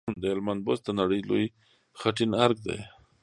[0.21, 1.45] د هلمند بست د نړۍ لوی
[1.99, 2.79] خټین ارک دی